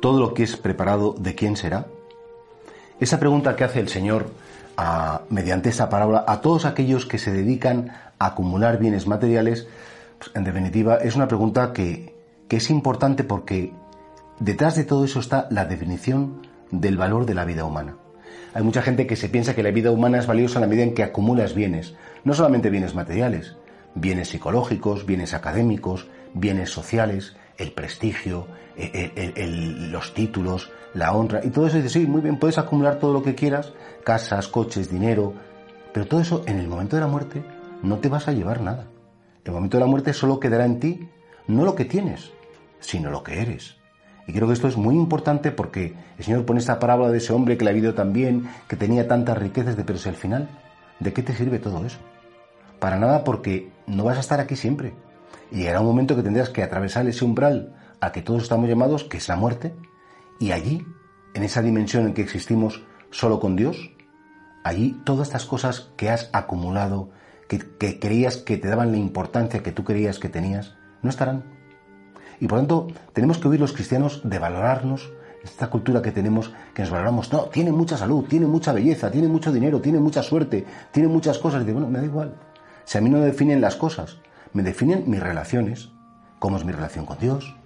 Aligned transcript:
Todo 0.00 0.20
lo 0.20 0.34
que 0.34 0.42
es 0.42 0.56
preparado, 0.56 1.14
¿de 1.18 1.34
quién 1.34 1.56
será? 1.56 1.86
Esa 3.00 3.18
pregunta 3.20 3.56
que 3.56 3.64
hace 3.64 3.80
el 3.80 3.88
Señor 3.88 4.30
mediante 5.28 5.70
esa 5.70 5.88
parábola 5.88 6.24
a 6.26 6.40
todos 6.40 6.64
aquellos 6.64 7.06
que 7.06 7.18
se 7.18 7.32
dedican 7.32 7.90
a 8.18 8.26
acumular 8.26 8.78
bienes 8.78 9.06
materiales, 9.06 9.66
pues, 10.18 10.30
en 10.34 10.44
definitiva, 10.44 10.96
es 10.96 11.16
una 11.16 11.28
pregunta 11.28 11.72
que, 11.72 12.14
que 12.48 12.56
es 12.56 12.70
importante 12.70 13.24
porque 13.24 13.72
detrás 14.38 14.76
de 14.76 14.84
todo 14.84 15.04
eso 15.04 15.20
está 15.20 15.48
la 15.50 15.64
definición 15.64 16.46
del 16.70 16.96
valor 16.96 17.26
de 17.26 17.34
la 17.34 17.44
vida 17.44 17.64
humana. 17.64 17.96
Hay 18.54 18.62
mucha 18.62 18.82
gente 18.82 19.06
que 19.06 19.16
se 19.16 19.28
piensa 19.28 19.54
que 19.54 19.62
la 19.62 19.70
vida 19.70 19.90
humana 19.90 20.18
es 20.18 20.26
valiosa 20.26 20.58
en 20.58 20.62
la 20.62 20.66
medida 20.68 20.84
en 20.84 20.94
que 20.94 21.02
acumulas 21.02 21.54
bienes, 21.54 21.94
no 22.24 22.34
solamente 22.34 22.70
bienes 22.70 22.94
materiales, 22.94 23.56
bienes 23.94 24.28
psicológicos, 24.28 25.06
bienes 25.06 25.34
académicos, 25.34 26.08
bienes 26.34 26.70
sociales, 26.70 27.36
el 27.58 27.72
prestigio, 27.72 28.46
los 29.90 30.14
títulos, 30.14 30.70
la 30.94 31.12
honra, 31.12 31.40
y 31.44 31.50
todo 31.50 31.66
eso 31.66 31.76
dice, 31.76 31.88
sí, 31.88 32.06
muy 32.06 32.20
bien, 32.20 32.38
puedes 32.38 32.58
acumular 32.58 32.98
todo 32.98 33.12
lo 33.12 33.22
que 33.22 33.34
quieras, 33.34 33.72
casas, 34.04 34.48
coches, 34.48 34.90
dinero, 34.90 35.34
pero 35.92 36.06
todo 36.06 36.20
eso 36.20 36.42
en 36.46 36.58
el 36.58 36.68
momento 36.68 36.96
de 36.96 37.02
la 37.02 37.08
muerte 37.08 37.42
no 37.82 37.98
te 37.98 38.08
vas 38.08 38.28
a 38.28 38.32
llevar 38.32 38.60
nada. 38.60 38.86
El 39.44 39.52
momento 39.52 39.76
de 39.76 39.84
la 39.84 39.90
muerte 39.90 40.12
solo 40.12 40.40
quedará 40.40 40.64
en 40.64 40.80
ti 40.80 41.08
no 41.46 41.64
lo 41.64 41.74
que 41.74 41.84
tienes, 41.84 42.30
sino 42.80 43.10
lo 43.10 43.22
que 43.22 43.40
eres. 43.40 43.76
Y 44.26 44.32
creo 44.32 44.46
que 44.46 44.52
esto 44.52 44.68
es 44.68 44.76
muy 44.76 44.94
importante 44.94 45.50
porque 45.50 45.94
el 46.18 46.24
Señor 46.24 46.44
pone 46.44 46.60
esta 46.60 46.78
parábola 46.78 47.10
de 47.10 47.18
ese 47.18 47.32
hombre 47.32 47.56
que 47.56 47.64
la 47.64 47.70
ha 47.70 47.74
vivido 47.74 47.94
tan 47.94 48.12
bien, 48.12 48.48
que 48.68 48.76
tenía 48.76 49.08
tantas 49.08 49.38
riquezas, 49.38 49.76
de, 49.76 49.84
pero 49.84 49.98
si 49.98 50.10
al 50.10 50.16
final, 50.16 50.48
¿de 51.00 51.12
qué 51.14 51.22
te 51.22 51.34
sirve 51.34 51.58
todo 51.58 51.84
eso? 51.86 51.98
Para 52.78 52.98
nada 52.98 53.24
porque 53.24 53.70
no 53.86 54.04
vas 54.04 54.18
a 54.18 54.20
estar 54.20 54.38
aquí 54.38 54.54
siempre. 54.54 54.92
Y 55.50 55.58
llegará 55.58 55.80
un 55.80 55.86
momento 55.86 56.16
que 56.16 56.22
tendrás 56.22 56.50
que 56.50 56.62
atravesar 56.62 57.06
ese 57.06 57.24
umbral 57.24 57.74
a 58.00 58.12
que 58.12 58.22
todos 58.22 58.42
estamos 58.42 58.68
llamados, 58.68 59.04
que 59.04 59.16
es 59.16 59.28
la 59.28 59.36
muerte, 59.36 59.74
y 60.38 60.52
allí, 60.52 60.86
en 61.34 61.42
esa 61.42 61.62
dimensión 61.62 62.06
en 62.06 62.14
que 62.14 62.22
existimos 62.22 62.82
solo 63.10 63.40
con 63.40 63.56
Dios, 63.56 63.90
allí 64.64 65.00
todas 65.04 65.28
estas 65.28 65.46
cosas 65.46 65.90
que 65.96 66.10
has 66.10 66.30
acumulado, 66.32 67.10
que, 67.48 67.98
creías 67.98 68.36
que 68.36 68.58
te 68.58 68.68
daban 68.68 68.92
la 68.92 68.98
importancia 68.98 69.62
que 69.62 69.72
tú 69.72 69.84
creías 69.84 70.18
que 70.18 70.28
tenías, 70.28 70.74
no 71.02 71.10
estarán. 71.10 71.44
Y 72.40 72.46
por 72.46 72.58
tanto, 72.58 72.88
tenemos 73.14 73.38
que 73.38 73.48
oír 73.48 73.60
los 73.60 73.72
cristianos 73.72 74.20
de 74.22 74.38
valorarnos, 74.38 75.10
esta 75.42 75.70
cultura 75.70 76.02
que 76.02 76.12
tenemos, 76.12 76.52
que 76.74 76.82
nos 76.82 76.90
valoramos, 76.90 77.32
no, 77.32 77.44
tiene 77.44 77.72
mucha 77.72 77.96
salud, 77.96 78.24
tiene 78.28 78.46
mucha 78.46 78.72
belleza, 78.72 79.10
tiene 79.10 79.28
mucho 79.28 79.50
dinero, 79.50 79.80
tiene 79.80 79.98
mucha 79.98 80.22
suerte, 80.22 80.64
tiene 80.92 81.08
muchas 81.08 81.38
cosas. 81.38 81.62
Y 81.62 81.66
digo, 81.66 81.80
bueno, 81.80 81.90
me 81.90 82.00
da 82.00 82.04
igual. 82.04 82.34
Si 82.84 82.98
a 82.98 83.00
mí 83.00 83.08
no 83.08 83.18
me 83.18 83.26
definen 83.26 83.60
las 83.60 83.76
cosas, 83.76 84.18
me 84.52 84.62
definen 84.62 85.04
mis 85.06 85.20
relaciones, 85.20 85.90
cómo 86.38 86.56
es 86.56 86.64
mi 86.64 86.72
relación 86.72 87.06
con 87.06 87.18
Dios, 87.18 87.56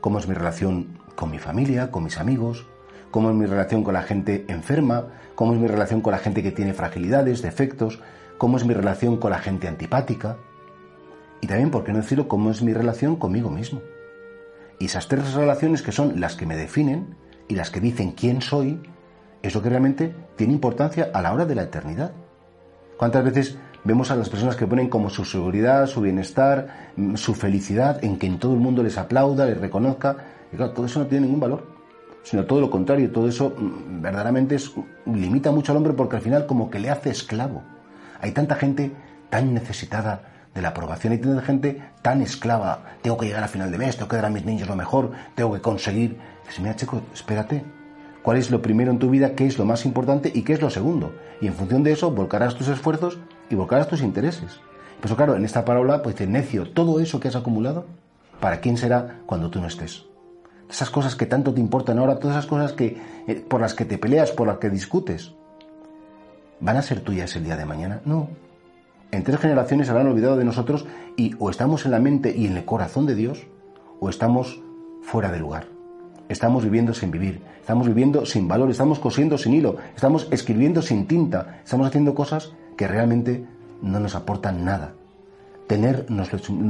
cómo 0.00 0.18
es 0.18 0.28
mi 0.28 0.34
relación 0.34 0.98
con 1.14 1.30
mi 1.30 1.38
familia, 1.38 1.90
con 1.90 2.04
mis 2.04 2.18
amigos, 2.18 2.66
cómo 3.10 3.30
es 3.30 3.36
mi 3.36 3.46
relación 3.46 3.84
con 3.84 3.94
la 3.94 4.02
gente 4.02 4.44
enferma, 4.48 5.06
cómo 5.34 5.52
es 5.52 5.58
mi 5.60 5.68
relación 5.68 6.00
con 6.00 6.12
la 6.12 6.18
gente 6.18 6.42
que 6.42 6.52
tiene 6.52 6.74
fragilidades, 6.74 7.42
defectos, 7.42 8.00
cómo 8.38 8.56
es 8.56 8.64
mi 8.64 8.74
relación 8.74 9.18
con 9.18 9.30
la 9.30 9.38
gente 9.38 9.68
antipática 9.68 10.36
y 11.44 11.46
también, 11.46 11.70
por 11.70 11.84
qué 11.84 11.92
no 11.92 11.98
decirlo, 11.98 12.26
cómo 12.26 12.50
es 12.50 12.62
mi 12.62 12.72
relación 12.72 13.16
conmigo 13.16 13.50
mismo. 13.50 13.82
Y 14.78 14.86
esas 14.86 15.08
tres 15.08 15.34
relaciones 15.34 15.82
que 15.82 15.92
son 15.92 16.18
las 16.18 16.36
que 16.36 16.46
me 16.46 16.56
definen 16.56 17.16
y 17.48 17.54
las 17.54 17.68
que 17.68 17.80
dicen 17.80 18.12
quién 18.12 18.40
soy, 18.40 18.80
es 19.42 19.54
lo 19.54 19.60
que 19.60 19.68
realmente 19.68 20.14
tiene 20.36 20.54
importancia 20.54 21.10
a 21.12 21.20
la 21.20 21.34
hora 21.34 21.44
de 21.44 21.54
la 21.54 21.64
eternidad. 21.64 22.12
¿Cuántas 22.96 23.24
veces 23.24 23.58
vemos 23.84 24.10
a 24.10 24.16
las 24.16 24.28
personas 24.28 24.56
que 24.56 24.66
ponen 24.66 24.88
como 24.88 25.10
su 25.10 25.24
seguridad, 25.24 25.86
su 25.86 26.00
bienestar, 26.00 26.90
mm, 26.96 27.14
su 27.16 27.34
felicidad 27.34 28.02
en 28.02 28.18
que 28.18 28.26
en 28.26 28.38
todo 28.38 28.54
el 28.54 28.60
mundo 28.60 28.82
les 28.82 28.98
aplauda, 28.98 29.46
les 29.46 29.60
reconozca. 29.60 30.16
Y 30.52 30.56
claro, 30.56 30.72
todo 30.72 30.86
eso 30.86 31.00
no 31.00 31.06
tiene 31.06 31.26
ningún 31.26 31.40
valor, 31.40 31.66
sino 32.22 32.44
todo 32.44 32.60
lo 32.60 32.70
contrario, 32.70 33.10
todo 33.10 33.28
eso 33.28 33.54
mm, 33.56 34.00
verdaderamente 34.00 34.56
limita 35.06 35.50
mucho 35.50 35.72
al 35.72 35.78
hombre 35.78 35.92
porque 35.92 36.16
al 36.16 36.22
final 36.22 36.46
como 36.46 36.70
que 36.70 36.78
le 36.78 36.90
hace 36.90 37.10
esclavo. 37.10 37.62
Hay 38.20 38.32
tanta 38.32 38.54
gente 38.54 38.90
tan 39.28 39.52
necesitada 39.52 40.22
de 40.54 40.62
la 40.62 40.68
aprobación, 40.68 41.12
hay 41.12 41.18
tanta 41.18 41.42
gente 41.42 41.82
tan 42.00 42.22
esclava, 42.22 42.96
tengo 43.02 43.18
que 43.18 43.26
llegar 43.26 43.44
a 43.44 43.48
final 43.48 43.70
de 43.70 43.78
mes, 43.78 43.96
tengo 43.96 44.08
que 44.08 44.16
dar 44.16 44.26
a 44.26 44.30
mis 44.30 44.44
niños 44.44 44.68
lo 44.68 44.76
mejor, 44.76 45.10
tengo 45.34 45.52
que 45.52 45.60
conseguir. 45.60 46.16
Dice, 46.46 46.62
mira, 46.62 46.76
chico, 46.76 47.02
espérate, 47.12 47.64
cuál 48.22 48.38
es 48.38 48.50
lo 48.50 48.62
primero 48.62 48.90
en 48.90 48.98
tu 48.98 49.10
vida, 49.10 49.34
qué 49.34 49.46
es 49.46 49.58
lo 49.58 49.64
más 49.64 49.84
importante 49.84 50.30
y 50.32 50.42
qué 50.42 50.54
es 50.54 50.62
lo 50.62 50.70
segundo. 50.70 51.12
Y 51.40 51.48
en 51.48 51.54
función 51.54 51.82
de 51.82 51.92
eso 51.92 52.10
volcarás 52.12 52.54
tus 52.54 52.68
esfuerzos 52.68 53.18
y 53.50 53.54
volcarás 53.54 53.88
tus 53.88 54.02
intereses. 54.02 54.60
Pues 55.00 55.12
claro, 55.14 55.36
en 55.36 55.44
esta 55.44 55.64
parábola 55.64 56.02
pues 56.02 56.16
dice, 56.16 56.26
necio, 56.26 56.70
todo 56.70 57.00
eso 57.00 57.20
que 57.20 57.28
has 57.28 57.36
acumulado, 57.36 57.86
¿para 58.40 58.60
quién 58.60 58.76
será 58.76 59.20
cuando 59.26 59.50
tú 59.50 59.60
no 59.60 59.66
estés? 59.66 60.06
Esas 60.70 60.90
cosas 60.90 61.14
que 61.14 61.26
tanto 61.26 61.52
te 61.52 61.60
importan 61.60 61.98
ahora, 61.98 62.18
todas 62.18 62.36
esas 62.38 62.46
cosas 62.48 62.72
que, 62.72 62.96
eh, 63.26 63.34
por 63.46 63.60
las 63.60 63.74
que 63.74 63.84
te 63.84 63.98
peleas, 63.98 64.30
por 64.30 64.46
las 64.46 64.58
que 64.58 64.70
discutes, 64.70 65.34
¿van 66.60 66.76
a 66.76 66.82
ser 66.82 67.00
tuyas 67.00 67.36
el 67.36 67.44
día 67.44 67.56
de 67.56 67.66
mañana? 67.66 68.00
No. 68.04 68.28
En 69.10 69.22
tres 69.22 69.38
generaciones 69.38 69.90
habrán 69.90 70.08
olvidado 70.08 70.36
de 70.36 70.44
nosotros 70.44 70.86
y 71.16 71.36
o 71.38 71.50
estamos 71.50 71.84
en 71.84 71.92
la 71.92 72.00
mente 72.00 72.34
y 72.36 72.46
en 72.46 72.56
el 72.56 72.64
corazón 72.64 73.06
de 73.06 73.14
Dios 73.14 73.46
o 74.00 74.08
estamos 74.08 74.60
fuera 75.02 75.30
de 75.30 75.38
lugar. 75.38 75.66
Estamos 76.28 76.64
viviendo 76.64 76.94
sin 76.94 77.10
vivir, 77.10 77.42
estamos 77.60 77.86
viviendo 77.86 78.24
sin 78.24 78.48
valor, 78.48 78.70
estamos 78.70 78.98
cosiendo 78.98 79.36
sin 79.36 79.52
hilo, 79.52 79.76
estamos 79.94 80.26
escribiendo 80.30 80.80
sin 80.80 81.06
tinta, 81.06 81.60
estamos 81.62 81.86
haciendo 81.86 82.14
cosas 82.14 82.54
que 82.76 82.88
realmente 82.88 83.46
no 83.82 84.00
nos 84.00 84.14
aportan 84.14 84.64
nada. 84.64 84.94
Tener 85.66 86.06
no 86.10 86.22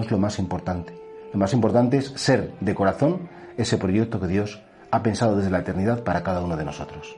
es 0.00 0.10
lo 0.10 0.18
más 0.18 0.38
importante. 0.38 0.94
Lo 1.32 1.38
más 1.38 1.52
importante 1.52 1.98
es 1.98 2.12
ser 2.16 2.52
de 2.60 2.74
corazón 2.74 3.28
ese 3.56 3.76
proyecto 3.76 4.20
que 4.20 4.28
Dios 4.28 4.62
ha 4.90 5.02
pensado 5.02 5.36
desde 5.36 5.50
la 5.50 5.58
eternidad 5.58 6.02
para 6.04 6.22
cada 6.22 6.42
uno 6.42 6.56
de 6.56 6.64
nosotros. 6.64 7.16